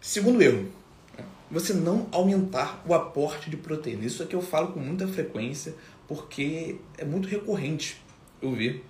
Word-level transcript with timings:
Segundo 0.00 0.40
erro, 0.40 0.68
você 1.50 1.74
não 1.74 2.06
aumentar 2.12 2.82
o 2.86 2.94
aporte 2.94 3.50
de 3.50 3.56
proteína. 3.56 4.04
Isso 4.04 4.22
aqui 4.22 4.34
eu 4.34 4.40
falo 4.40 4.68
com 4.68 4.80
muita 4.80 5.08
frequência 5.08 5.74
porque 6.06 6.76
é 6.96 7.04
muito 7.04 7.28
recorrente 7.28 8.00
eu 8.40 8.52
ver 8.52 8.84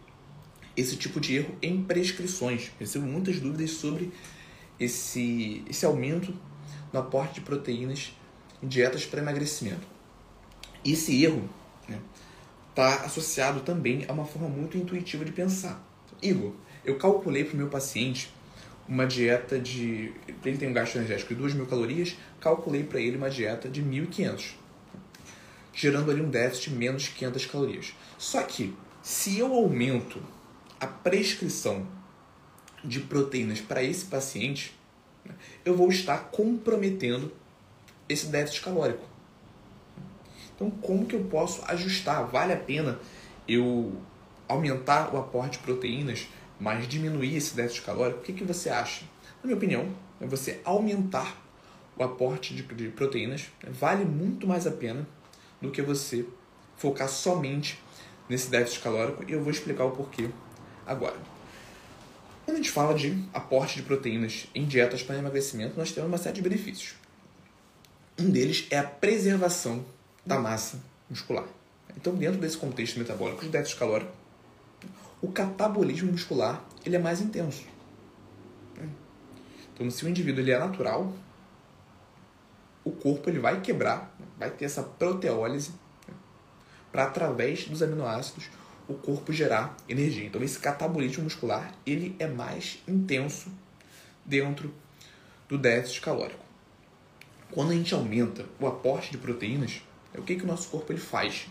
esse 0.76 0.96
tipo 0.96 1.18
de 1.18 1.36
erro 1.36 1.56
em 1.62 1.82
prescrições. 1.82 2.70
Recebo 2.78 3.06
muitas 3.06 3.40
dúvidas 3.40 3.70
sobre 3.70 4.12
esse, 4.78 5.64
esse 5.68 5.86
aumento 5.86 6.34
no 6.92 7.00
aporte 7.00 7.34
de 7.34 7.40
proteínas 7.40 8.14
em 8.62 8.68
dietas 8.68 9.06
para 9.06 9.20
emagrecimento. 9.20 9.86
Esse 10.84 11.24
erro 11.24 11.48
está 11.88 11.92
né, 11.92 12.00
tá 12.74 13.04
associado 13.04 13.60
também 13.60 14.04
a 14.08 14.12
uma 14.12 14.24
forma 14.24 14.48
muito 14.48 14.76
intuitiva 14.76 15.24
de 15.24 15.32
pensar. 15.32 15.82
Igor, 16.22 16.52
eu 16.84 16.96
calculei 16.96 17.44
para 17.44 17.54
o 17.54 17.56
meu 17.56 17.68
paciente 17.68 18.32
uma 18.88 19.06
dieta 19.06 19.58
de. 19.58 20.12
Ele 20.44 20.56
tem 20.56 20.68
um 20.68 20.72
gasto 20.72 20.96
energético 20.96 21.34
de 21.34 21.42
2.000 21.42 21.66
calorias, 21.66 22.16
calculei 22.40 22.84
para 22.84 23.00
ele 23.00 23.16
uma 23.16 23.30
dieta 23.30 23.68
de 23.68 23.82
1.500, 23.82 24.52
gerando 25.74 26.10
ali 26.10 26.20
um 26.20 26.30
déficit 26.30 26.70
de 26.70 26.76
menos 26.76 27.08
500 27.08 27.46
calorias. 27.46 27.94
Só 28.18 28.42
que, 28.42 28.74
se 29.02 29.38
eu 29.38 29.52
aumento 29.52 30.22
a 30.78 30.86
prescrição 30.86 31.86
de 32.84 33.00
proteínas 33.00 33.60
para 33.60 33.82
esse 33.82 34.04
paciente, 34.04 34.74
eu 35.64 35.76
vou 35.76 35.90
estar 35.90 36.30
comprometendo 36.30 37.32
esse 38.08 38.26
déficit 38.26 38.62
calórico. 38.62 39.15
Então, 40.56 40.70
como 40.70 41.06
que 41.06 41.14
eu 41.14 41.24
posso 41.24 41.62
ajustar? 41.68 42.26
Vale 42.26 42.52
a 42.52 42.56
pena 42.56 42.98
eu 43.46 43.92
aumentar 44.48 45.14
o 45.14 45.18
aporte 45.18 45.58
de 45.58 45.64
proteínas 45.64 46.26
mas 46.58 46.88
diminuir 46.88 47.36
esse 47.36 47.54
déficit 47.54 47.82
calórico, 47.82 48.20
o 48.20 48.22
que, 48.22 48.32
que 48.32 48.44
você 48.44 48.70
acha? 48.70 49.04
Na 49.42 49.44
minha 49.44 49.56
opinião, 49.56 49.88
é 50.20 50.26
você 50.26 50.60
aumentar 50.64 51.36
o 51.96 52.02
aporte 52.02 52.54
de, 52.54 52.62
de 52.62 52.88
proteínas 52.88 53.46
vale 53.68 54.04
muito 54.04 54.46
mais 54.46 54.66
a 54.66 54.70
pena 54.70 55.06
do 55.60 55.70
que 55.70 55.82
você 55.82 56.26
focar 56.76 57.08
somente 57.08 57.78
nesse 58.28 58.50
déficit 58.50 58.82
calórico 58.82 59.24
e 59.26 59.32
eu 59.32 59.42
vou 59.42 59.50
explicar 59.50 59.84
o 59.84 59.90
porquê 59.90 60.28
agora. 60.86 61.16
Quando 62.44 62.56
a 62.56 62.60
gente 62.60 62.70
fala 62.70 62.94
de 62.94 63.24
aporte 63.32 63.76
de 63.76 63.82
proteínas 63.82 64.46
em 64.54 64.64
dietas 64.64 65.02
para 65.02 65.16
emagrecimento, 65.16 65.76
nós 65.76 65.90
temos 65.90 66.08
uma 66.08 66.18
série 66.18 66.36
de 66.36 66.42
benefícios. 66.42 66.94
Um 68.18 68.30
deles 68.30 68.66
é 68.70 68.78
a 68.78 68.84
preservação 68.84 69.84
da 70.26 70.38
massa 70.38 70.78
muscular. 71.08 71.46
Então, 71.96 72.14
dentro 72.14 72.40
desse 72.40 72.58
contexto 72.58 72.98
metabólico 72.98 73.42
de 73.42 73.48
déficit 73.48 73.78
calórico, 73.78 74.12
o 75.22 75.30
catabolismo 75.30 76.10
muscular 76.12 76.62
ele 76.84 76.96
é 76.96 76.98
mais 76.98 77.20
intenso. 77.20 77.64
Então, 79.72 79.90
se 79.90 80.04
o 80.04 80.08
indivíduo 80.08 80.42
ele 80.42 80.50
é 80.50 80.58
natural, 80.58 81.12
o 82.84 82.90
corpo 82.90 83.28
ele 83.28 83.38
vai 83.38 83.60
quebrar, 83.60 84.14
vai 84.38 84.50
ter 84.50 84.64
essa 84.64 84.82
proteólise 84.82 85.72
para 86.90 87.04
através 87.04 87.66
dos 87.66 87.82
aminoácidos 87.82 88.48
o 88.88 88.94
corpo 88.94 89.32
gerar 89.32 89.76
energia. 89.88 90.26
Então, 90.26 90.42
esse 90.42 90.58
catabolismo 90.58 91.24
muscular 91.24 91.72
ele 91.84 92.16
é 92.18 92.26
mais 92.26 92.78
intenso 92.86 93.50
dentro 94.24 94.72
do 95.48 95.58
déficit 95.58 96.00
calórico. 96.00 96.44
Quando 97.50 97.70
a 97.72 97.74
gente 97.74 97.94
aumenta 97.94 98.46
o 98.58 98.66
aporte 98.66 99.10
de 99.10 99.18
proteínas, 99.18 99.82
o 100.14 100.22
que, 100.22 100.36
que 100.36 100.44
o 100.44 100.46
nosso 100.46 100.68
corpo 100.68 100.92
ele 100.92 101.00
faz? 101.00 101.46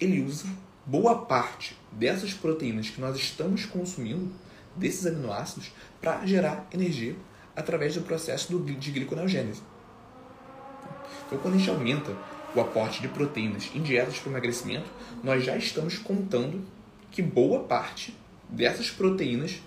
Ele 0.00 0.22
usa 0.22 0.46
boa 0.84 1.24
parte 1.24 1.76
dessas 1.92 2.32
proteínas 2.32 2.90
que 2.90 3.00
nós 3.00 3.16
estamos 3.16 3.64
consumindo, 3.64 4.32
desses 4.76 5.06
aminoácidos, 5.06 5.70
para 6.00 6.24
gerar 6.26 6.66
energia 6.72 7.16
através 7.54 7.94
do 7.94 8.02
processo 8.02 8.58
de 8.58 8.90
gliconeogênese. 8.90 9.62
Então, 11.26 11.38
quando 11.38 11.54
a 11.54 11.58
gente 11.58 11.70
aumenta 11.70 12.16
o 12.54 12.60
aporte 12.60 13.00
de 13.00 13.08
proteínas 13.08 13.70
em 13.74 13.82
dietas 13.82 14.18
para 14.18 14.30
emagrecimento, 14.30 14.90
nós 15.22 15.44
já 15.44 15.56
estamos 15.56 15.98
contando 15.98 16.62
que 17.10 17.22
boa 17.22 17.64
parte 17.64 18.16
dessas 18.48 18.90
proteínas 18.90 19.62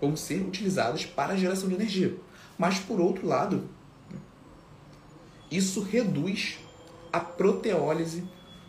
vão 0.00 0.16
ser 0.16 0.40
utilizadas 0.42 1.04
para 1.04 1.34
a 1.34 1.36
geração 1.36 1.68
de 1.68 1.74
energia. 1.74 2.14
Mas, 2.58 2.78
por 2.78 3.00
outro 3.00 3.26
lado, 3.26 3.68
isso 5.50 5.82
reduz 5.82 6.58
a 7.18 7.20
proteólise 7.20 8.24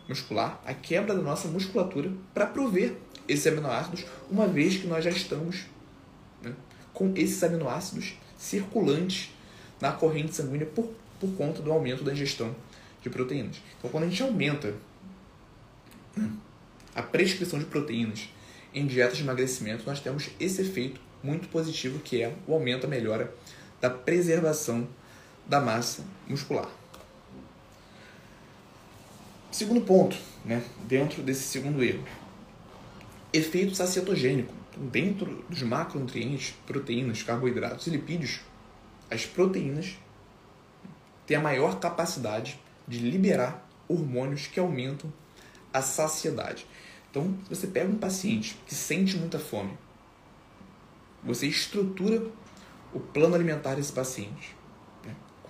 muscular, 0.08 0.60
a 0.66 0.74
quebra 0.74 1.14
da 1.14 1.22
nossa 1.22 1.46
musculatura 1.48 2.12
para 2.34 2.46
prover 2.46 2.96
esses 3.28 3.46
aminoácidos, 3.46 4.04
uma 4.28 4.48
vez 4.48 4.76
que 4.76 4.86
nós 4.86 5.04
já 5.04 5.10
estamos 5.10 5.66
né, 6.42 6.52
com 6.92 7.12
esses 7.16 7.42
aminoácidos 7.44 8.14
circulantes 8.36 9.30
na 9.80 9.92
corrente 9.92 10.34
sanguínea 10.34 10.66
por, 10.66 10.92
por 11.20 11.30
conta 11.36 11.62
do 11.62 11.70
aumento 11.70 12.02
da 12.02 12.12
ingestão 12.12 12.54
de 13.00 13.08
proteínas. 13.08 13.56
Então, 13.78 13.88
quando 13.90 14.04
a 14.04 14.08
gente 14.08 14.22
aumenta 14.22 14.74
né, 16.16 16.28
a 16.94 17.02
prescrição 17.02 17.58
de 17.58 17.66
proteínas 17.66 18.28
em 18.74 18.86
dietas 18.86 19.16
de 19.16 19.22
emagrecimento, 19.22 19.84
nós 19.86 20.00
temos 20.00 20.28
esse 20.40 20.62
efeito 20.62 21.00
muito 21.22 21.48
positivo 21.48 22.00
que 22.00 22.20
é 22.20 22.34
o 22.48 22.54
aumento, 22.54 22.86
a 22.86 22.88
melhora 22.88 23.32
da 23.80 23.88
preservação 23.88 24.88
da 25.46 25.60
massa 25.60 26.04
muscular. 26.28 26.79
Segundo 29.50 29.80
ponto, 29.80 30.16
né, 30.44 30.62
dentro 30.86 31.22
desse 31.22 31.42
segundo 31.42 31.82
erro, 31.82 32.04
efeito 33.32 33.74
sacietogênico. 33.74 34.54
Então, 34.70 34.86
dentro 34.86 35.44
dos 35.48 35.62
macronutrientes, 35.62 36.54
proteínas, 36.64 37.24
carboidratos 37.24 37.88
e 37.88 37.90
lipídios, 37.90 38.40
as 39.10 39.26
proteínas 39.26 39.98
têm 41.26 41.36
a 41.36 41.40
maior 41.40 41.80
capacidade 41.80 42.60
de 42.86 43.00
liberar 43.00 43.68
hormônios 43.88 44.46
que 44.46 44.60
aumentam 44.60 45.12
a 45.72 45.82
saciedade. 45.82 46.64
Então, 47.10 47.36
você 47.48 47.66
pega 47.66 47.90
um 47.90 47.98
paciente 47.98 48.56
que 48.68 48.74
sente 48.74 49.16
muita 49.16 49.40
fome, 49.40 49.76
você 51.24 51.48
estrutura 51.48 52.24
o 52.94 53.00
plano 53.00 53.34
alimentar 53.34 53.74
desse 53.74 53.92
paciente 53.92 54.59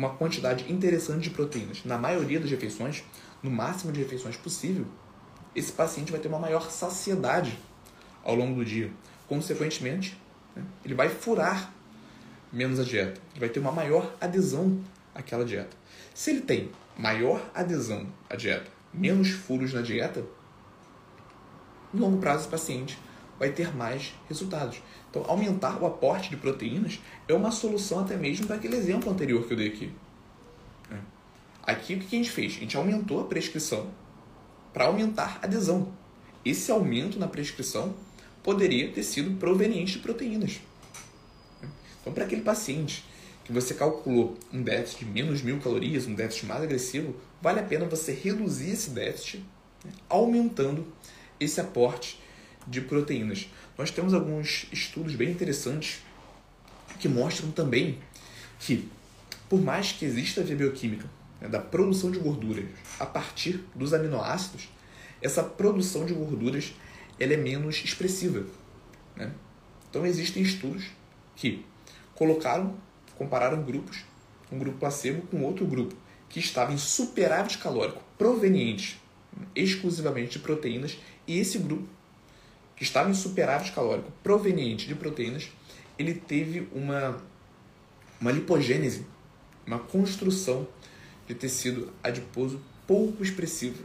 uma 0.00 0.14
quantidade 0.14 0.72
interessante 0.72 1.24
de 1.24 1.30
proteínas. 1.30 1.84
Na 1.84 1.98
maioria 1.98 2.40
das 2.40 2.50
refeições, 2.50 3.04
no 3.42 3.50
máximo 3.50 3.92
de 3.92 4.00
refeições 4.00 4.34
possível, 4.34 4.86
esse 5.54 5.70
paciente 5.70 6.10
vai 6.10 6.18
ter 6.18 6.28
uma 6.28 6.38
maior 6.38 6.70
saciedade 6.70 7.58
ao 8.24 8.34
longo 8.34 8.54
do 8.54 8.64
dia. 8.64 8.90
Consequentemente, 9.28 10.16
né, 10.56 10.64
ele 10.82 10.94
vai 10.94 11.10
furar 11.10 11.70
menos 12.50 12.80
a 12.80 12.82
dieta, 12.82 13.20
ele 13.32 13.40
vai 13.40 13.50
ter 13.50 13.60
uma 13.60 13.70
maior 13.72 14.10
adesão 14.18 14.80
àquela 15.14 15.44
dieta. 15.44 15.76
Se 16.14 16.30
ele 16.30 16.40
tem 16.40 16.70
maior 16.96 17.50
adesão 17.54 18.06
à 18.30 18.36
dieta, 18.36 18.70
menos 18.94 19.28
furos 19.28 19.74
na 19.74 19.82
dieta, 19.82 20.24
no 21.92 22.00
longo 22.00 22.16
prazo 22.16 22.44
esse 22.44 22.48
paciente 22.48 22.98
vai 23.40 23.50
ter 23.50 23.74
mais 23.74 24.12
resultados. 24.28 24.82
Então, 25.08 25.24
aumentar 25.26 25.82
o 25.82 25.86
aporte 25.86 26.28
de 26.28 26.36
proteínas 26.36 27.00
é 27.26 27.32
uma 27.32 27.50
solução 27.50 28.00
até 28.00 28.14
mesmo 28.14 28.46
para 28.46 28.56
aquele 28.56 28.76
exemplo 28.76 29.10
anterior 29.10 29.46
que 29.46 29.54
eu 29.54 29.56
dei 29.56 29.68
aqui. 29.68 29.90
Aqui 31.62 31.94
o 31.94 31.98
que 31.98 32.16
a 32.16 32.18
gente 32.18 32.30
fez? 32.30 32.56
A 32.56 32.60
gente 32.60 32.76
aumentou 32.76 33.20
a 33.20 33.24
prescrição 33.24 33.90
para 34.74 34.84
aumentar 34.84 35.38
a 35.40 35.46
adesão. 35.46 35.92
Esse 36.44 36.70
aumento 36.70 37.18
na 37.18 37.26
prescrição 37.26 37.94
poderia 38.42 38.90
ter 38.92 39.02
sido 39.02 39.38
proveniente 39.38 39.94
de 39.94 39.98
proteínas. 40.00 40.60
Então, 42.00 42.12
para 42.12 42.24
aquele 42.24 42.42
paciente 42.42 43.04
que 43.44 43.52
você 43.52 43.74
calculou 43.74 44.38
um 44.52 44.62
déficit 44.62 45.04
de 45.04 45.10
menos 45.10 45.42
mil 45.42 45.58
calorias, 45.60 46.06
um 46.06 46.14
déficit 46.14 46.46
mais 46.46 46.62
agressivo, 46.62 47.16
vale 47.40 47.60
a 47.60 47.62
pena 47.62 47.86
você 47.86 48.12
reduzir 48.12 48.70
esse 48.70 48.90
déficit, 48.90 49.44
né, 49.84 49.92
aumentando 50.08 50.86
esse 51.38 51.60
aporte 51.60 52.20
de 52.70 52.80
proteínas. 52.80 53.48
Nós 53.76 53.90
temos 53.90 54.14
alguns 54.14 54.66
estudos 54.72 55.14
bem 55.16 55.30
interessantes 55.30 55.98
que 57.00 57.08
mostram 57.08 57.50
também 57.50 57.98
que, 58.60 58.88
por 59.48 59.60
mais 59.60 59.90
que 59.90 60.04
exista 60.04 60.42
via 60.42 60.54
bioquímica 60.54 61.10
né, 61.40 61.48
da 61.48 61.58
produção 61.58 62.10
de 62.10 62.18
gorduras 62.20 62.64
a 62.98 63.04
partir 63.04 63.64
dos 63.74 63.92
aminoácidos, 63.92 64.68
essa 65.20 65.42
produção 65.42 66.06
de 66.06 66.14
gorduras 66.14 66.72
ela 67.18 67.34
é 67.34 67.36
menos 67.36 67.82
expressiva. 67.84 68.46
Né? 69.16 69.32
Então 69.90 70.06
existem 70.06 70.42
estudos 70.42 70.84
que 71.34 71.64
colocaram, 72.14 72.76
compararam 73.16 73.62
grupos, 73.62 74.04
um 74.52 74.58
grupo 74.58 74.78
placebo 74.78 75.22
com 75.22 75.42
outro 75.42 75.66
grupo 75.66 75.94
que 76.28 76.38
estava 76.38 76.72
em 76.72 76.78
superávit 76.78 77.58
calórico 77.58 78.02
proveniente 78.16 79.00
exclusivamente 79.54 80.32
de 80.32 80.38
proteínas 80.40 80.98
e 81.26 81.38
esse 81.38 81.58
grupo 81.58 81.88
que 82.80 82.84
estava 82.84 83.10
em 83.10 83.14
superávit 83.14 83.72
calórico 83.72 84.10
proveniente 84.22 84.88
de 84.88 84.94
proteínas, 84.94 85.50
ele 85.98 86.14
teve 86.14 86.66
uma, 86.72 87.22
uma 88.18 88.32
lipogênese, 88.32 89.06
uma 89.66 89.78
construção 89.78 90.66
de 91.28 91.34
tecido 91.34 91.92
adiposo 92.02 92.58
pouco 92.86 93.22
expressivo 93.22 93.84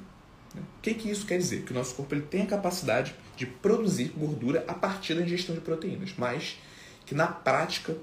O 0.55 0.81
que, 0.81 0.93
que 0.93 1.11
isso 1.11 1.25
quer 1.25 1.37
dizer? 1.37 1.63
Que 1.63 1.73
o 1.73 1.75
nosso 1.75 1.93
corpo 1.93 2.15
ele 2.15 2.21
tem 2.21 2.43
a 2.43 2.45
capacidade 2.45 3.13
de 3.35 3.45
produzir 3.45 4.13
gordura 4.15 4.63
a 4.65 4.73
partir 4.73 5.13
da 5.13 5.23
ingestão 5.23 5.53
de 5.53 5.59
proteínas, 5.59 6.13
mas 6.17 6.57
que 7.05 7.13
na 7.13 7.27
prática 7.27 7.97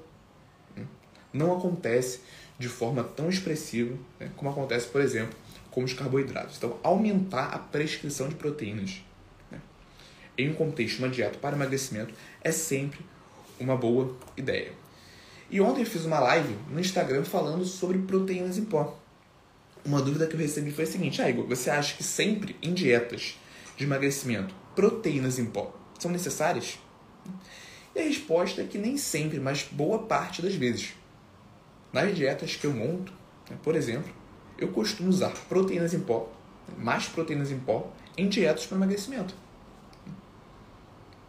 né, 0.77 0.85
não 1.33 1.57
acontece 1.57 2.21
de 2.59 2.69
forma 2.69 3.03
tão 3.03 3.31
expressiva 3.31 3.97
né, 4.21 4.31
como 4.37 4.51
acontece, 4.51 4.89
por 4.89 5.01
exemplo, 5.01 5.35
com 5.71 5.83
os 5.83 5.95
carboidratos. 5.95 6.59
Então, 6.59 6.79
aumentar 6.83 7.47
a 7.47 7.59
prescrição 7.59 8.29
de 8.29 8.35
proteínas 8.35 8.91
né, 8.91 9.12
em 10.37 10.51
um 10.51 10.55
contexto, 10.55 10.99
uma 10.99 11.09
dieta 11.09 11.39
para 11.39 11.57
emagrecimento, 11.57 12.15
é 12.43 12.51
sempre 12.51 13.01
uma 13.59 13.77
boa 13.77 14.17
ideia. 14.37 14.73
E 15.51 15.61
ontem 15.61 15.83
eu 15.83 15.87
fiz 15.87 16.05
uma 16.05 16.19
live 16.19 16.57
no 16.71 16.81
Instagram 16.81 17.25
falando 17.25 17.65
sobre 17.65 17.99
proteínas 17.99 18.57
em 18.57 18.65
pó. 18.65 18.99
Uma 19.85 20.01
dúvida 20.01 20.27
que 20.27 20.35
eu 20.35 20.41
recebi 20.41 20.71
foi 20.71 20.85
a 20.85 20.87
seguinte: 20.87 21.21
ah, 21.21 21.29
Igor, 21.29 21.47
você 21.47 21.69
acha 21.69 21.97
que 21.97 22.03
sempre 22.03 22.57
em 22.63 22.73
dietas 22.73 23.39
de 23.77 23.85
emagrecimento 23.85 24.55
proteínas 24.75 25.39
em 25.39 25.45
pó 25.45 25.75
são 25.99 26.11
necessárias? 26.11 26.79
E 27.95 28.01
a 28.01 28.05
resposta 28.05 28.63
é 28.63 28.65
que 28.65 28.79
nem 28.79 28.97
sempre, 28.97 29.39
mas 29.39 29.69
boa 29.71 29.99
parte 30.01 30.41
das 30.41 30.55
vezes. 30.55 30.95
Nas 31.93 32.15
dietas 32.17 32.57
que 32.57 32.67
eu 32.67 32.73
monto, 32.73 33.13
né, 33.51 33.59
por 33.63 33.77
exemplo, 33.77 34.11
eu 34.57 34.69
costumo 34.69 35.11
usar 35.11 35.33
proteínas 35.49 35.93
em 35.93 36.01
pó, 36.01 36.33
mais 36.79 37.07
proteínas 37.07 37.51
em 37.51 37.59
pó, 37.59 37.93
em 38.17 38.29
dietas 38.29 38.65
para 38.65 38.79
emagrecimento. 38.79 39.35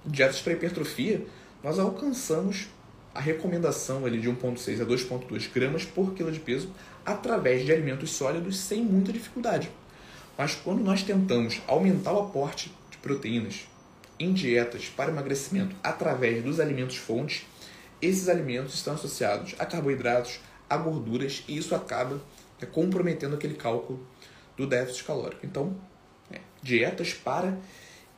Dietas 0.06 0.42
para 0.42 0.54
hipertrofia, 0.54 1.26
nós 1.64 1.80
alcançamos 1.80 2.68
a 3.16 3.22
recomendação 3.22 4.06
ali 4.06 4.20
de 4.20 4.30
1,6 4.30 4.82
a 4.82 4.86
2,2 4.86 5.50
gramas 5.54 5.86
por 5.86 6.14
quilo 6.14 6.32
de 6.32 6.40
peso 6.40 6.70
através 7.06 7.66
de 7.66 7.72
alimentos 7.72 8.12
sólidos 8.12 8.58
sem 8.60 8.84
muita 8.84 9.14
dificuldade. 9.14 9.72
Mas 10.38 10.56
quando 10.56 10.84
nós 10.84 11.04
tentamos 11.04 11.62
aumentar 11.68 12.12
o 12.12 12.20
aporte 12.20 12.70
de 12.92 12.98
proteínas 12.98 13.68
em 14.20 14.34
dietas 14.34 14.90
para 14.90 15.12
emagrecimento 15.12 15.76
através 15.82 16.44
dos 16.44 16.60
alimentos 16.60 16.98
fontes, 16.98 17.46
esses 18.02 18.28
alimentos 18.28 18.74
estão 18.74 18.96
associados 18.96 19.56
a 19.58 19.66
carboidratos, 19.66 20.40
a 20.70 20.76
gorduras 20.76 21.44
e 21.48 21.58
isso 21.58 21.74
acaba 21.76 22.16
né, 22.60 22.68
comprometendo 22.70 23.36
aquele 23.36 23.54
cálculo 23.54 24.06
do 24.58 24.68
déficit 24.68 25.06
calórico. 25.06 25.46
Então, 25.46 25.76
é, 26.30 26.42
dietas 26.62 27.14
para 27.14 27.58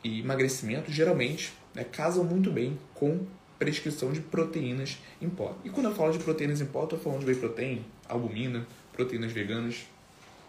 emagrecimento 0.04 0.92
geralmente 0.92 1.54
né, 1.76 1.84
casam 1.84 2.24
muito 2.24 2.50
bem 2.50 2.80
com 2.94 3.26
prescrição 3.60 4.12
de 4.12 4.22
proteínas 4.22 4.98
em 5.22 5.30
pó. 5.30 5.56
E 5.64 5.70
quando 5.70 5.88
eu 5.88 5.96
falo 5.96 6.12
de 6.12 6.20
proteínas 6.20 6.62
em 6.62 6.66
pó, 6.66 6.86
estou 6.86 6.98
falando 6.98 7.20
de 7.20 7.26
whey 7.26 7.36
protein, 7.36 7.86
albumina, 8.08 8.66
proteínas 8.94 9.32
veganas, 9.32 9.86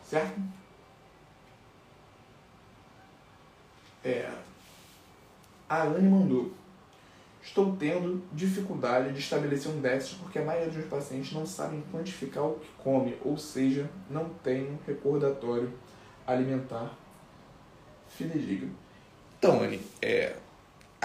certo? 0.04 0.40
É, 4.04 4.30
a 5.68 5.82
Anne 5.82 6.08
mandou. 6.08 6.52
Estou 7.42 7.76
tendo 7.76 8.22
dificuldade 8.32 9.12
de 9.12 9.20
estabelecer 9.20 9.70
um 9.70 9.80
déficit 9.80 10.18
porque 10.18 10.38
a 10.38 10.44
maioria 10.44 10.66
dos 10.66 10.76
meus 10.76 10.88
pacientes 10.88 11.32
não 11.32 11.46
sabem 11.46 11.82
quantificar 11.92 12.44
o 12.44 12.58
que 12.58 12.68
come, 12.78 13.16
ou 13.24 13.36
seja, 13.36 13.88
não 14.10 14.28
tem 14.42 14.64
um 14.64 14.78
recordatório 14.86 15.72
alimentar 16.26 16.92
fidedigno. 18.08 18.74
Então, 19.38 19.62
Anne, 19.62 19.80
é, 20.02 20.36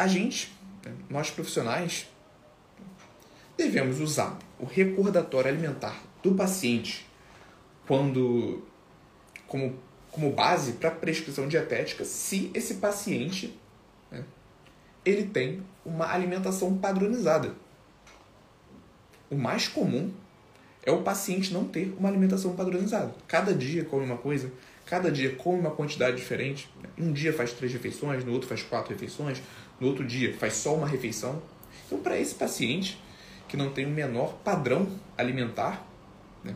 a 0.02 0.08
gente, 0.08 0.52
nós 1.08 1.30
profissionais, 1.30 2.08
devemos 3.56 4.00
usar 4.00 4.36
o 4.60 4.66
recordatório 4.66 5.50
alimentar 5.50 6.02
do 6.24 6.34
paciente 6.34 7.06
quando 7.86 8.64
como, 9.48 9.76
como 10.12 10.32
base 10.32 10.74
para 10.74 10.90
prescrição 10.90 11.48
dietética 11.48 12.04
se 12.04 12.50
esse 12.56 12.76
paciente 12.76 13.56
ele 15.06 15.26
tem 15.26 15.62
uma 15.86 16.12
alimentação 16.12 16.76
padronizada. 16.78 17.54
O 19.30 19.36
mais 19.36 19.68
comum 19.68 20.12
é 20.84 20.92
o 20.92 21.04
paciente 21.04 21.54
não 21.54 21.66
ter 21.66 21.94
uma 21.98 22.10
alimentação 22.10 22.56
padronizada. 22.56 23.14
Cada 23.28 23.54
dia 23.54 23.86
come 23.86 24.06
uma 24.06 24.18
coisa, 24.18 24.52
cada 24.92 25.10
dia 25.10 25.34
come 25.38 25.58
uma 25.58 25.72
quantidade 25.72 26.18
diferente. 26.18 26.70
Um 26.98 27.14
dia 27.14 27.32
faz 27.32 27.54
três 27.54 27.72
refeições, 27.72 28.26
no 28.26 28.34
outro 28.34 28.50
faz 28.50 28.62
quatro 28.62 28.92
refeições, 28.92 29.42
no 29.80 29.88
outro 29.88 30.06
dia 30.06 30.36
faz 30.38 30.56
só 30.56 30.76
uma 30.76 30.86
refeição. 30.86 31.42
Então, 31.86 32.00
para 32.00 32.20
esse 32.20 32.36
paciente 32.36 33.02
que 33.48 33.56
não 33.56 33.72
tem 33.72 33.86
o 33.86 33.90
menor 33.90 34.34
padrão 34.44 34.90
alimentar, 35.18 35.88
né, 36.44 36.54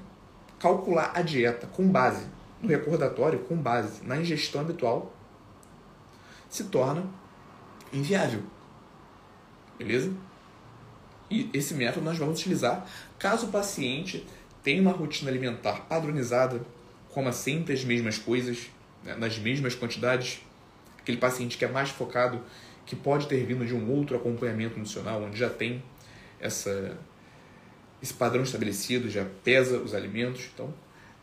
calcular 0.60 1.14
a 1.16 1.22
dieta 1.22 1.66
com 1.66 1.88
base 1.88 2.28
no 2.62 2.68
recordatório, 2.68 3.40
com 3.40 3.56
base 3.56 4.04
na 4.04 4.18
ingestão 4.18 4.60
habitual, 4.60 5.16
se 6.50 6.66
torna 6.66 7.06
inviável. 7.94 8.44
Beleza? 9.78 10.12
E 11.32 11.50
esse 11.54 11.74
método 11.74 12.06
nós 12.06 12.18
vamos 12.18 12.42
utilizar 12.42 12.86
caso 13.18 13.48
o 13.48 13.50
paciente 13.50 14.28
tenha 14.62 14.82
uma 14.82 14.92
rotina 14.92 15.32
alimentar 15.32 15.86
padronizada, 15.88 16.60
coma 17.16 17.32
sempre 17.32 17.74
as 17.74 17.86
mesmas 17.86 18.18
coisas, 18.18 18.70
né, 19.02 19.16
nas 19.16 19.40
mesmas 19.40 19.74
quantidades. 19.74 20.42
Aquele 21.00 21.18
paciente 21.18 21.58
que 21.58 21.64
é 21.64 21.68
mais 21.68 21.90
focado, 21.90 22.42
que 22.86 22.94
pode 22.94 23.28
ter 23.28 23.46
vindo 23.46 23.66
de 23.66 23.74
um 23.74 23.90
outro 23.90 24.18
acompanhamento 24.18 24.78
nutricional, 24.78 25.24
onde 25.24 25.38
já 25.38 25.50
tem 25.50 25.82
essa, 26.42 26.98
esse 28.04 28.14
padrão 28.14 28.44
estabelecido, 28.44 29.10
já 29.10 29.26
pesa 29.46 29.78
os 29.78 29.96
alimentos. 29.96 30.50
Então, 30.54 30.74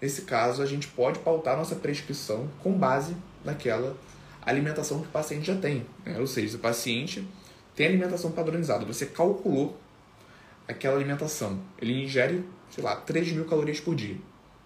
nesse 0.01 0.23
caso, 0.23 0.63
a 0.63 0.67
gente 0.67 0.89
pode 0.89 1.19
pautar 1.19 1.59
nossa 1.59 1.77
prescrição 1.77 2.49
com 2.63 2.73
base 2.73 3.15
naquela 3.45 3.95
alimentação 4.41 5.03
que 5.03 5.09
o 5.09 5.11
paciente 5.11 5.47
já 5.47 5.57
tem. 5.57 5.85
Né? 6.07 6.19
Ou 6.19 6.27
seja, 6.27 6.57
o 6.57 6.61
paciente 6.61 7.29
tem 7.77 7.87
alimentação 7.87 8.33
padronizada, 8.33 8.87
você 8.87 9.05
calculou 9.05 9.79
aquela 10.67 10.97
alimentação, 10.97 11.61
ele 11.79 12.05
ingere, 12.05 12.45
sei 12.71 12.83
lá, 12.83 12.97
3 12.97 13.33
mil 13.33 13.45
calorias 13.45 13.81
por 13.81 13.95
dia, 13.95 14.17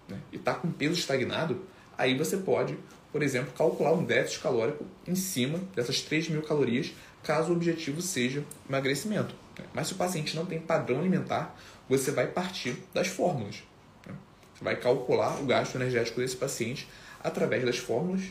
né? 0.09 0.19
e 0.33 0.37
está 0.37 0.55
com 0.55 0.71
peso 0.71 0.95
estagnado, 0.95 1.63
aí 1.97 2.17
você 2.17 2.37
pode, 2.37 2.79
por 3.13 3.23
exemplo, 3.23 3.53
calcular 3.57 3.93
um 3.93 4.05
déficit 4.05 4.41
calórico 4.41 4.85
em 5.07 5.15
cima 5.15 5.61
dessas 5.75 6.01
3 6.01 6.29
mil 6.29 6.43
calorias, 6.43 6.93
caso 7.23 7.53
o 7.53 7.57
objetivo 7.57 8.01
seja 8.01 8.45
emagrecimento. 8.69 9.35
Né? 9.59 9.65
Mas 9.75 9.89
se 9.89 9.95
o 9.95 9.97
paciente 9.97 10.37
não 10.37 10.47
tem 10.47 10.61
padrão 10.61 11.01
alimentar, 11.01 11.57
você 11.89 12.11
vai 12.11 12.27
partir 12.27 12.77
das 12.93 13.09
fórmulas. 13.09 13.63
Né? 14.07 14.15
Você 14.55 14.65
vai 14.65 14.77
calcular 14.77 15.41
o 15.41 15.47
gasto 15.47 15.75
energético 15.75 16.21
desse 16.21 16.37
paciente 16.37 16.89
através 17.23 17.65
das 17.65 17.79
fórmulas 17.79 18.23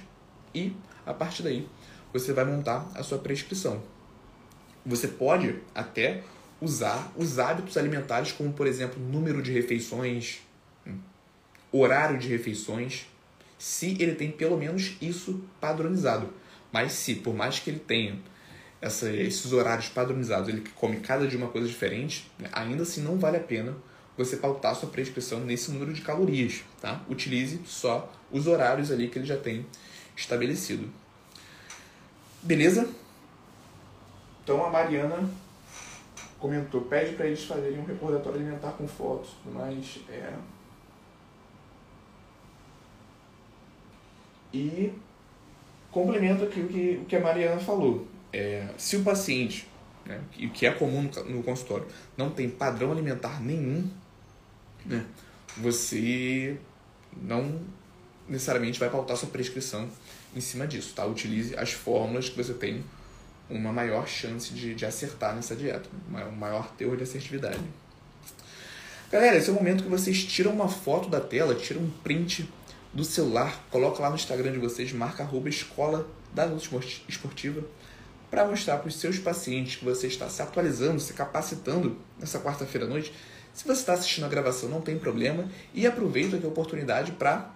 e 0.54 0.74
a 1.06 1.14
partir 1.14 1.44
daí, 1.44 1.68
você 2.12 2.34
vai 2.34 2.46
montar 2.46 2.90
a 2.96 3.04
sua 3.04 3.18
prescrição. 3.18 3.84
Você 4.86 5.08
pode 5.08 5.60
até 5.74 6.24
usar 6.62 7.12
os 7.16 7.38
hábitos 7.38 7.76
alimentares, 7.78 8.32
como 8.32 8.54
por 8.54 8.66
exemplo, 8.66 9.02
número 9.02 9.42
de 9.42 9.52
refeições, 9.52 10.40
horário 11.80 12.18
de 12.18 12.28
refeições, 12.28 13.06
se 13.58 13.98
ele 14.00 14.16
tem 14.16 14.32
pelo 14.32 14.58
menos 14.58 14.96
isso 15.02 15.44
padronizado. 15.60 16.30
Mas 16.72 16.92
se, 16.94 17.16
por 17.16 17.34
mais 17.34 17.60
que 17.60 17.70
ele 17.70 17.80
tenha 17.80 18.20
essa, 18.82 19.10
esses 19.10 19.52
horários 19.54 19.88
padronizados, 19.90 20.50
ele 20.50 20.64
come 20.76 20.98
cada 20.98 21.28
dia 21.28 21.38
uma 21.38 21.48
coisa 21.48 21.68
diferente, 21.68 22.30
ainda 22.52 22.84
assim 22.84 23.02
não 23.02 23.18
vale 23.18 23.38
a 23.38 23.42
pena 23.42 23.76
você 24.18 24.38
pautar 24.38 24.76
sua 24.76 24.90
prescrição 24.90 25.40
nesse 25.42 25.72
número 25.72 25.94
de 25.94 26.02
calorias, 26.02 26.64
tá? 26.82 27.02
Utilize 27.10 27.60
só 27.66 28.12
os 28.32 28.48
horários 28.48 28.92
ali 28.92 29.10
que 29.10 29.20
ele 29.20 29.26
já 29.26 29.38
tem 29.38 29.66
estabelecido. 30.16 30.90
Beleza? 32.42 32.88
Então 34.44 34.64
a 34.64 34.70
Mariana 34.70 35.28
comentou, 36.40 36.82
pede 36.82 37.16
para 37.16 37.26
eles 37.26 37.44
fazerem 37.44 37.80
um 37.80 37.86
recordatório 37.86 38.40
alimentar 38.40 38.72
com 38.74 38.88
fotos, 38.88 39.32
mas 39.46 40.00
é 40.08 40.34
e 44.56 44.94
complemento 45.92 46.46
aqui 46.46 46.62
o 46.62 46.68
que, 46.68 47.00
o 47.02 47.06
que 47.06 47.16
a 47.16 47.20
Mariana 47.20 47.60
falou. 47.60 48.08
É, 48.32 48.68
se 48.78 48.96
o 48.96 49.04
paciente, 49.04 49.68
né, 50.06 50.22
o 50.40 50.50
que 50.50 50.66
é 50.66 50.72
comum 50.72 51.04
no, 51.04 51.24
no 51.26 51.44
consultório, 51.44 51.86
não 52.18 52.30
tem 52.30 52.50
padrão 52.50 52.92
alimentar 52.92 53.42
nenhum, 53.42 53.90
né, 54.86 55.06
você 55.58 56.58
não 57.22 57.62
necessariamente 58.28 58.80
vai 58.80 58.90
pautar 58.90 59.16
sua 59.18 59.30
prescrição 59.30 59.88
em 60.36 60.42
cima 60.42 60.66
disso, 60.68 60.94
tá? 60.96 61.06
Utilize 61.06 61.56
as 61.58 61.72
fórmulas 61.72 62.28
que 62.28 62.36
você 62.36 62.54
tem 62.54 62.84
uma 63.50 63.72
maior 63.72 64.08
chance 64.08 64.54
de, 64.54 64.74
de 64.74 64.86
acertar 64.86 65.36
nessa 65.36 65.56
dieta, 65.56 65.88
um 66.10 66.32
maior 66.32 66.72
teor 66.72 66.98
de 66.98 67.04
assertividade. 67.04 67.60
Galera, 69.12 69.38
esse 69.38 69.50
é 69.50 69.54
o 69.54 69.56
momento 69.56 69.84
que 69.84 69.90
vocês 69.90 70.26
tiram 70.26 70.52
uma 70.52 70.68
foto 70.68 71.08
da 71.08 71.22
tela, 71.22 71.56
tiram 71.56 71.82
um 71.82 71.90
print 72.04 72.50
do 72.96 73.04
celular, 73.04 73.68
coloca 73.70 74.02
lá 74.02 74.10
no 74.10 74.16
Instagram 74.16 74.54
de 74.54 74.58
vocês, 74.58 74.94
marca 74.94 75.22
arroba 75.22 75.50
escola 75.50 76.08
da 76.34 76.46
luta 76.46 76.64
esportiva, 77.10 77.62
para 78.32 78.46
mostrar 78.46 78.78
para 78.78 78.88
os 78.88 78.96
seus 78.96 79.20
pacientes 79.20 79.76
que 79.76 79.86
você 79.86 80.08
está 80.08 80.30
se 80.30 80.42
atualizando, 80.42 81.00
se 81.00 81.14
capacitando 81.14 81.98
nessa 82.18 82.40
quarta-feira 82.40 82.88
à 82.88 82.90
noite. 82.90 83.14
Se 83.54 83.66
você 83.66 83.82
está 83.82 83.94
assistindo 83.94 84.24
a 84.24 84.30
gravação, 84.30 84.70
não 84.70 84.82
tem 84.82 84.98
problema, 84.98 85.50
e 85.74 85.86
aproveita 85.86 86.38
aqui 86.38 86.46
a 86.46 86.50
oportunidade 86.50 87.12
para 87.12 87.54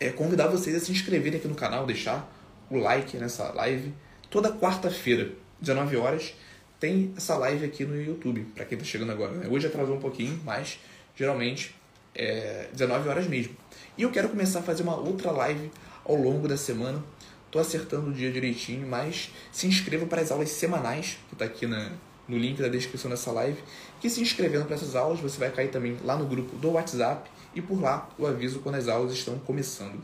é 0.00 0.10
convidar 0.10 0.46
vocês 0.46 0.76
a 0.76 0.80
se 0.80 0.92
inscreverem 0.92 1.38
aqui 1.38 1.48
no 1.48 1.56
canal, 1.56 1.84
deixar 1.84 2.32
o 2.70 2.76
like 2.76 3.16
nessa 3.16 3.52
live. 3.52 3.92
Toda 4.30 4.52
quarta-feira, 4.52 5.32
19 5.60 5.96
horas, 5.96 6.34
tem 6.78 7.12
essa 7.16 7.36
live 7.36 7.64
aqui 7.64 7.84
no 7.84 8.00
YouTube, 8.00 8.42
para 8.54 8.64
quem 8.64 8.78
está 8.78 8.88
chegando 8.88 9.10
agora. 9.10 9.32
Né? 9.32 9.48
Hoje 9.48 9.66
atrasou 9.66 9.96
um 9.96 10.00
pouquinho, 10.00 10.40
mas 10.44 10.78
geralmente 11.16 11.74
é 12.14 12.68
19 12.72 13.08
horas 13.08 13.26
mesmo. 13.26 13.56
E 13.98 14.02
eu 14.02 14.12
quero 14.12 14.28
começar 14.28 14.60
a 14.60 14.62
fazer 14.62 14.84
uma 14.84 14.94
outra 14.94 15.32
live 15.32 15.72
ao 16.04 16.14
longo 16.14 16.46
da 16.46 16.56
semana. 16.56 17.02
Tô 17.50 17.58
acertando 17.58 18.10
o 18.10 18.12
dia 18.12 18.30
direitinho, 18.30 18.86
mas 18.86 19.32
se 19.50 19.66
inscreva 19.66 20.06
para 20.06 20.22
as 20.22 20.30
aulas 20.30 20.50
semanais, 20.50 21.18
que 21.28 21.34
está 21.34 21.44
aqui 21.44 21.66
na, 21.66 21.90
no 22.28 22.38
link 22.38 22.62
da 22.62 22.68
descrição 22.68 23.10
dessa 23.10 23.32
live. 23.32 23.58
Que 24.00 24.08
se 24.08 24.20
inscrevendo 24.20 24.66
para 24.66 24.76
essas 24.76 24.94
aulas, 24.94 25.18
você 25.18 25.36
vai 25.36 25.50
cair 25.50 25.72
também 25.72 25.98
lá 26.04 26.16
no 26.16 26.26
grupo 26.26 26.54
do 26.58 26.70
WhatsApp 26.70 27.28
e 27.52 27.60
por 27.60 27.80
lá 27.80 28.08
o 28.16 28.24
aviso 28.24 28.60
quando 28.60 28.76
as 28.76 28.86
aulas 28.86 29.12
estão 29.12 29.36
começando. 29.40 30.00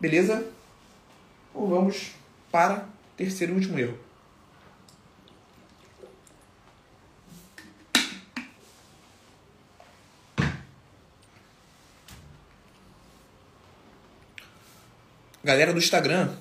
Beleza? 0.00 0.46
Ou 1.52 1.68
vamos 1.68 2.12
para 2.50 2.86
o 3.12 3.16
terceiro 3.18 3.52
e 3.52 3.56
último 3.56 3.78
erro. 3.78 3.98
Galera 15.48 15.72
do 15.72 15.78
Instagram, 15.78 16.34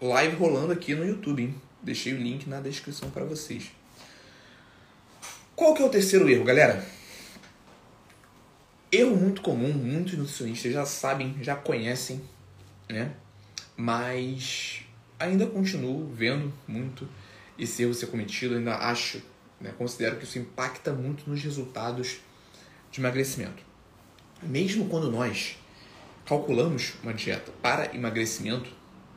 live 0.00 0.36
rolando 0.36 0.72
aqui 0.72 0.94
no 0.94 1.04
YouTube. 1.04 1.42
Hein? 1.42 1.54
Deixei 1.82 2.14
o 2.14 2.16
link 2.16 2.48
na 2.48 2.60
descrição 2.60 3.10
para 3.10 3.26
vocês. 3.26 3.70
Qual 5.54 5.74
que 5.74 5.82
é 5.82 5.84
o 5.84 5.90
terceiro 5.90 6.26
erro, 6.30 6.42
galera? 6.42 6.82
Erro 8.90 9.14
muito 9.16 9.42
comum, 9.42 9.70
muitos 9.74 10.14
nutricionistas 10.14 10.72
já 10.72 10.86
sabem, 10.86 11.36
já 11.42 11.54
conhecem, 11.54 12.22
né? 12.88 13.12
Mas 13.76 14.80
ainda 15.18 15.46
continuo 15.46 16.10
vendo 16.10 16.50
muito 16.66 17.06
esse 17.58 17.82
erro 17.82 17.92
ser 17.92 18.06
cometido, 18.06 18.54
ainda 18.54 18.76
acho, 18.76 19.20
né? 19.60 19.74
considero 19.76 20.16
que 20.16 20.24
isso 20.24 20.38
impacta 20.38 20.90
muito 20.90 21.28
nos 21.28 21.42
resultados 21.42 22.16
de 22.90 22.98
emagrecimento. 22.98 23.62
Mesmo 24.42 24.88
quando 24.88 25.10
nós 25.10 25.58
calculamos 26.24 26.94
uma 27.02 27.12
dieta 27.12 27.52
para 27.60 27.94
emagrecimento 27.94 28.70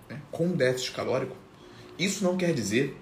né, 0.10 0.22
com 0.32 0.52
déficit 0.52 0.92
calórico, 0.92 1.36
isso 1.98 2.24
não 2.24 2.38
quer 2.38 2.54
dizer 2.54 2.98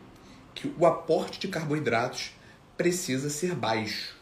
que 0.54 0.74
o 0.78 0.86
aporte 0.86 1.40
de 1.40 1.48
carboidratos 1.48 2.32
precisa 2.78 3.30
ser 3.30 3.56
baixo. 3.56 4.16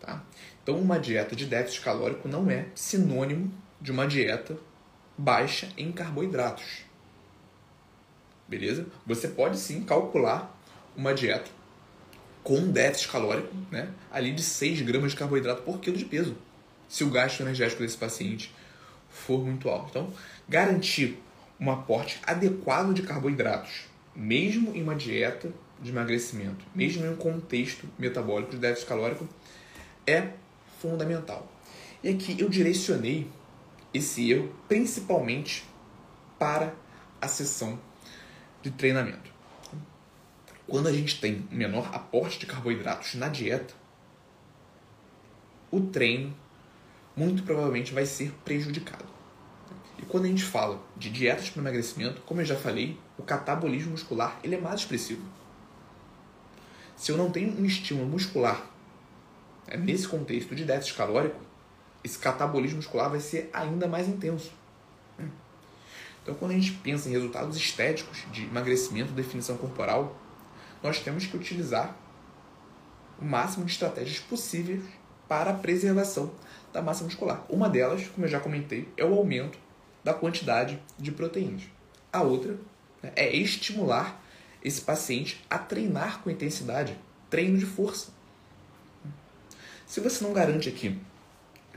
Tá? 0.00 0.22
Então, 0.62 0.78
uma 0.78 0.98
dieta 0.98 1.34
de 1.34 1.46
déficit 1.46 1.80
calórico 1.82 2.28
não 2.28 2.50
é 2.50 2.66
sinônimo 2.74 3.52
de 3.80 3.90
uma 3.90 4.06
dieta 4.06 4.56
baixa 5.16 5.68
em 5.76 5.90
carboidratos. 5.90 6.84
Beleza? 8.46 8.86
Você 9.06 9.28
pode 9.28 9.58
sim 9.58 9.82
calcular 9.82 10.56
uma 10.96 11.12
dieta 11.12 11.50
com 12.42 12.70
déficit 12.70 13.08
calórico, 13.08 13.54
né? 13.70 13.90
ali 14.10 14.32
de 14.32 14.42
6 14.42 14.82
gramas 14.82 15.10
de 15.10 15.16
carboidrato 15.16 15.62
por 15.62 15.80
quilo 15.80 15.96
de 15.96 16.04
peso, 16.04 16.36
se 16.88 17.04
o 17.04 17.10
gasto 17.10 17.40
energético 17.40 17.82
desse 17.82 17.96
paciente 17.96 18.54
for 19.08 19.44
muito 19.44 19.68
alto. 19.68 19.88
Então, 19.90 20.12
garantir 20.48 21.22
um 21.60 21.70
aporte 21.70 22.20
adequado 22.24 22.92
de 22.92 23.02
carboidratos, 23.02 23.84
mesmo 24.14 24.74
em 24.74 24.82
uma 24.82 24.94
dieta 24.94 25.52
de 25.80 25.90
emagrecimento, 25.90 26.64
mesmo 26.74 27.04
em 27.04 27.10
um 27.10 27.16
contexto 27.16 27.88
metabólico 27.98 28.52
de 28.52 28.58
déficit 28.58 28.88
calórico, 28.88 29.28
é 30.06 30.30
fundamental. 30.80 31.50
E 32.02 32.08
aqui 32.08 32.36
eu 32.38 32.48
direcionei 32.48 33.28
esse 33.92 34.30
erro 34.30 34.54
principalmente 34.68 35.64
para 36.38 36.74
a 37.20 37.26
sessão 37.26 37.78
de 38.62 38.70
treinamento. 38.70 39.30
Quando 40.66 40.88
a 40.88 40.92
gente 40.92 41.20
tem 41.20 41.46
menor 41.50 41.90
aporte 41.94 42.38
de 42.38 42.46
carboidratos 42.46 43.14
na 43.14 43.28
dieta, 43.28 43.74
o 45.70 45.80
treino 45.80 46.34
muito 47.18 47.42
provavelmente 47.42 47.92
vai 47.92 48.06
ser 48.06 48.32
prejudicado. 48.44 49.04
E 49.98 50.02
quando 50.02 50.26
a 50.26 50.28
gente 50.28 50.44
fala 50.44 50.80
de 50.96 51.10
dietas 51.10 51.50
para 51.50 51.60
emagrecimento, 51.60 52.20
como 52.20 52.40
eu 52.40 52.44
já 52.44 52.54
falei, 52.54 52.96
o 53.18 53.24
catabolismo 53.24 53.90
muscular 53.90 54.38
ele 54.44 54.54
é 54.54 54.60
mais 54.60 54.80
expressivo. 54.80 55.22
Se 56.96 57.10
eu 57.10 57.16
não 57.16 57.30
tenho 57.30 57.60
um 57.60 57.64
estímulo 57.64 58.06
muscular 58.06 58.64
né, 59.66 59.76
nesse 59.76 60.06
contexto 60.06 60.54
de 60.54 60.64
déficit 60.64 60.96
calórico, 60.96 61.40
esse 62.04 62.18
catabolismo 62.18 62.76
muscular 62.76 63.10
vai 63.10 63.18
ser 63.18 63.50
ainda 63.52 63.88
mais 63.88 64.08
intenso. 64.08 64.52
Então, 66.22 66.36
quando 66.36 66.52
a 66.52 66.54
gente 66.54 66.72
pensa 66.72 67.08
em 67.08 67.12
resultados 67.12 67.56
estéticos 67.56 68.24
de 68.30 68.44
emagrecimento, 68.44 69.12
definição 69.12 69.56
corporal, 69.56 70.16
nós 70.82 71.00
temos 71.00 71.26
que 71.26 71.36
utilizar 71.36 71.96
o 73.20 73.24
máximo 73.24 73.64
de 73.64 73.72
estratégias 73.72 74.20
possíveis 74.20 74.82
para 75.28 75.50
a 75.50 75.54
preservação 75.54 76.32
da 76.72 76.82
massa 76.82 77.04
muscular. 77.04 77.44
Uma 77.48 77.68
delas, 77.68 78.06
como 78.08 78.26
eu 78.26 78.30
já 78.30 78.40
comentei, 78.40 78.88
é 78.96 79.04
o 79.04 79.14
aumento 79.14 79.58
da 80.02 80.14
quantidade 80.14 80.80
de 80.98 81.12
proteínas. 81.12 81.62
A 82.12 82.22
outra 82.22 82.56
né, 83.02 83.12
é 83.14 83.34
estimular 83.36 84.22
esse 84.62 84.80
paciente 84.80 85.44
a 85.48 85.58
treinar 85.58 86.22
com 86.22 86.30
intensidade, 86.30 86.96
treino 87.30 87.58
de 87.58 87.66
força. 87.66 88.08
Se 89.86 90.00
você 90.00 90.22
não 90.24 90.32
garante 90.32 90.68
aqui 90.68 90.98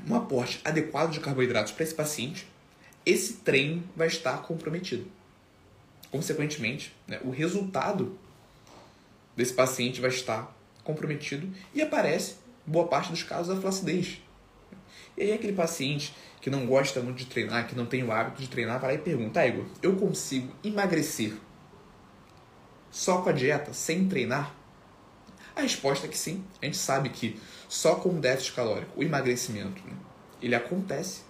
um 0.07 0.15
aporte 0.15 0.59
adequado 0.63 1.11
de 1.11 1.19
carboidratos 1.19 1.71
para 1.71 1.83
esse 1.83 1.93
paciente, 1.93 2.47
esse 3.05 3.33
treino 3.33 3.83
vai 3.95 4.07
estar 4.07 4.41
comprometido. 4.43 5.05
Consequentemente, 6.09 6.93
né, 7.07 7.19
o 7.23 7.29
resultado 7.29 8.17
desse 9.35 9.53
paciente 9.53 10.01
vai 10.01 10.09
estar 10.09 10.55
comprometido 10.83 11.49
e 11.73 11.81
aparece, 11.81 12.35
boa 12.71 12.87
parte 12.87 13.11
dos 13.11 13.23
casos, 13.23 13.55
a 13.55 13.61
flacidez. 13.61 14.21
E 15.17 15.23
aí 15.23 15.33
aquele 15.33 15.53
paciente 15.53 16.15
que 16.39 16.49
não 16.49 16.65
gosta 16.65 17.01
muito 17.01 17.17
de 17.17 17.25
treinar, 17.25 17.67
que 17.67 17.75
não 17.75 17.85
tem 17.85 18.03
o 18.03 18.11
hábito 18.11 18.41
de 18.41 18.47
treinar, 18.47 18.79
vai 18.79 18.91
lá 18.91 18.95
e 18.95 19.03
pergunta, 19.03 19.39
ah, 19.39 19.47
Igor, 19.47 19.65
eu 19.83 19.95
consigo 19.95 20.51
emagrecer 20.63 21.33
só 22.89 23.21
com 23.21 23.29
a 23.29 23.31
dieta, 23.31 23.73
sem 23.73 24.07
treinar? 24.07 24.53
A 25.55 25.61
resposta 25.61 26.07
é 26.07 26.09
que 26.09 26.17
sim. 26.17 26.43
A 26.61 26.65
gente 26.65 26.77
sabe 26.77 27.09
que 27.09 27.39
só 27.69 27.95
com 27.95 28.09
o 28.09 28.19
déficit 28.19 28.53
calórico, 28.53 28.99
o 28.99 29.03
emagrecimento, 29.03 29.81
né, 29.85 29.93
ele 30.41 30.55
acontece, 30.55 31.21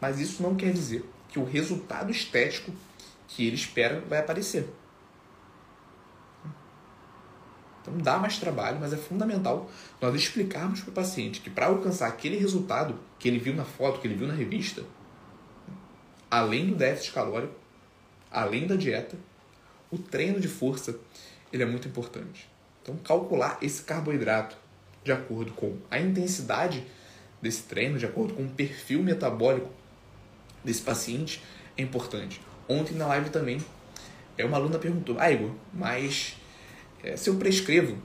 mas 0.00 0.20
isso 0.20 0.42
não 0.42 0.54
quer 0.54 0.72
dizer 0.72 1.04
que 1.28 1.38
o 1.38 1.44
resultado 1.44 2.10
estético 2.10 2.72
que 3.28 3.46
ele 3.46 3.56
espera 3.56 4.00
vai 4.08 4.20
aparecer. 4.20 4.68
Então 7.82 7.98
dá 7.98 8.16
mais 8.16 8.38
trabalho, 8.38 8.78
mas 8.80 8.92
é 8.92 8.96
fundamental 8.96 9.68
nós 10.00 10.14
explicarmos 10.14 10.80
para 10.80 10.90
o 10.90 10.94
paciente 10.94 11.40
que 11.40 11.50
para 11.50 11.66
alcançar 11.66 12.06
aquele 12.06 12.36
resultado 12.36 12.94
que 13.18 13.28
ele 13.28 13.38
viu 13.38 13.54
na 13.54 13.64
foto, 13.64 14.00
que 14.00 14.06
ele 14.06 14.14
viu 14.14 14.28
na 14.28 14.34
revista, 14.34 14.84
além 16.30 16.66
do 16.66 16.76
déficit 16.76 17.12
calórico, 17.12 17.54
além 18.30 18.66
da 18.66 18.76
dieta, 18.76 19.16
o 19.90 19.98
treino 19.98 20.40
de 20.40 20.48
força 20.48 20.96
ele 21.52 21.64
é 21.64 21.66
muito 21.66 21.88
importante. 21.88 22.48
Então 22.80 22.96
calcular 22.96 23.58
esse 23.60 23.82
carboidrato 23.82 24.56
de 25.04 25.10
acordo 25.10 25.52
com 25.52 25.76
a 25.90 25.98
intensidade 25.98 26.86
desse 27.40 27.64
treino, 27.64 27.98
de 27.98 28.06
acordo 28.06 28.34
com 28.34 28.44
o 28.44 28.48
perfil 28.48 29.02
metabólico 29.02 29.68
desse 30.64 30.82
paciente 30.82 31.42
é 31.76 31.82
importante. 31.82 32.40
Ontem 32.68 32.94
na 32.94 33.06
live 33.08 33.30
também, 33.30 33.60
é 34.38 34.44
uma 34.44 34.56
aluna 34.56 34.78
perguntou: 34.78 35.16
"Ah, 35.18 35.30
Igor, 35.30 35.50
mas 35.72 36.36
é, 37.02 37.16
se 37.16 37.28
eu 37.28 37.36
prescrevo 37.36 37.98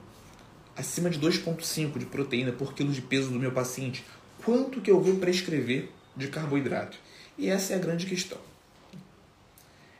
acima 0.75 1.09
de 1.09 1.19
2,5 1.19 1.97
de 1.97 2.05
proteína 2.05 2.51
por 2.51 2.73
quilo 2.73 2.91
de 2.91 3.01
peso 3.01 3.29
do 3.29 3.39
meu 3.39 3.51
paciente, 3.51 4.05
quanto 4.43 4.81
que 4.81 4.91
eu 4.91 5.01
vou 5.01 5.15
prescrever 5.15 5.89
de 6.15 6.27
carboidrato? 6.27 6.97
E 7.37 7.49
essa 7.49 7.73
é 7.73 7.75
a 7.75 7.79
grande 7.79 8.05
questão. 8.05 8.37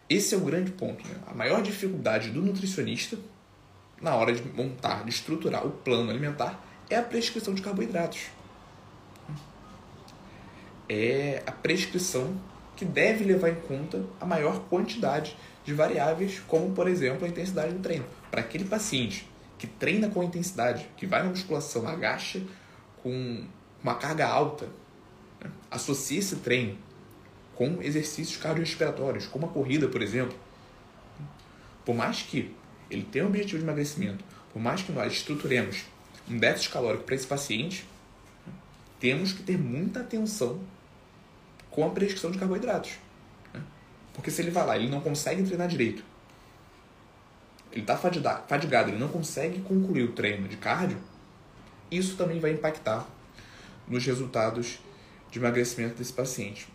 Esse 0.10 0.34
é 0.34 0.38
o 0.38 0.42
grande 0.42 0.72
ponto. 0.72 1.06
Né? 1.08 1.16
A 1.27 1.34
maior 1.34 1.62
dificuldade 1.62 2.30
do 2.30 2.42
nutricionista 2.42 3.18
na 4.01 4.16
hora 4.16 4.34
de 4.34 4.42
montar, 4.50 5.04
de 5.04 5.10
estruturar 5.10 5.66
o 5.66 5.72
plano 5.72 6.10
alimentar 6.10 6.63
é 6.89 6.96
a 6.96 7.04
prescrição 7.04 7.54
de 7.54 7.62
carboidratos. 7.62 8.27
É 10.88 11.44
a 11.46 11.51
prescrição 11.51 12.39
que 12.75 12.86
deve 12.86 13.24
levar 13.24 13.50
em 13.50 13.56
conta 13.56 14.06
a 14.22 14.25
maior 14.25 14.60
quantidade 14.70 15.36
de 15.67 15.74
variáveis, 15.74 16.41
como 16.47 16.71
por 16.71 16.88
exemplo 16.88 17.25
a 17.25 17.27
intensidade 17.27 17.74
do 17.74 17.79
treino. 17.81 18.05
Para 18.31 18.39
aquele 18.39 18.63
paciente 18.63 19.27
que 19.57 19.67
treina 19.67 20.07
com 20.07 20.24
intensidade, 20.24 20.88
que 20.95 21.05
vai 21.05 21.21
na 21.21 21.29
musculação, 21.29 21.86
agacha 21.86 22.41
com 23.03 23.45
uma 23.83 23.95
carga 23.95 24.25
alta, 24.25 24.69
né? 25.43 25.51
associa 25.69 26.19
esse 26.19 26.38
treino 26.38 26.77
com 27.53 27.81
exercícios 27.81 28.38
cardiorrespiratórios, 28.38 29.27
como 29.27 29.45
a 29.45 29.50
corrida, 29.50 29.89
por 29.89 30.01
exemplo. 30.01 30.38
Por 31.83 31.93
mais 31.93 32.21
que 32.21 32.55
ele 32.89 33.03
tenha 33.03 33.25
um 33.25 33.27
objetivo 33.27 33.57
de 33.57 33.65
emagrecimento, 33.65 34.24
por 34.53 34.62
mais 34.62 34.81
que 34.81 34.93
nós 34.93 35.12
estruturemos 35.12 35.83
um 36.29 36.38
déficit 36.38 36.69
calórico 36.71 37.03
para 37.03 37.15
esse 37.15 37.27
paciente, 37.27 37.86
temos 39.01 39.33
que 39.33 39.43
ter 39.43 39.57
muita 39.57 40.00
atenção 40.00 40.62
com 41.69 41.86
a 41.86 41.89
prescrição 41.89 42.31
de 42.31 42.38
carboidratos. 42.38 43.00
Porque 44.17 44.31
se 44.31 44.41
ele 44.41 44.50
vai 44.50 44.65
lá, 44.65 44.75
ele 44.75 44.89
não 44.89 45.00
consegue 45.00 45.43
treinar 45.43 45.67
direito, 45.67 46.03
ele 47.71 47.81
está 47.81 47.95
fadigado, 47.95 48.89
ele 48.89 48.97
não 48.97 49.07
consegue 49.07 49.62
concluir 49.62 50.03
o 50.03 50.12
treino 50.13 50.47
de 50.47 50.57
cardio, 50.57 50.97
isso 51.91 52.17
também 52.17 52.39
vai 52.39 52.51
impactar 52.51 53.07
nos 53.88 54.03
resultados 54.03 54.79
de 55.29 55.38
emagrecimento 55.38 55.95
desse 55.95 56.12
paciente. 56.12 56.67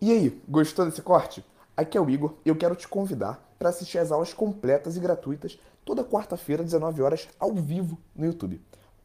E 0.00 0.12
aí, 0.12 0.40
gostou 0.48 0.86
desse 0.86 1.02
corte? 1.02 1.44
Aqui 1.76 1.98
é 1.98 2.00
o 2.00 2.08
Igor 2.08 2.34
e 2.44 2.48
eu 2.48 2.54
quero 2.54 2.76
te 2.76 2.86
convidar 2.86 3.54
para 3.58 3.70
assistir 3.70 3.98
as 3.98 4.12
aulas 4.12 4.32
completas 4.32 4.96
e 4.96 5.00
gratuitas 5.00 5.58
toda 5.84 6.04
quarta-feira, 6.04 6.62
19 6.62 7.02
horas, 7.02 7.28
ao 7.40 7.52
vivo 7.54 7.98
no 8.14 8.24
YouTube. 8.24 8.62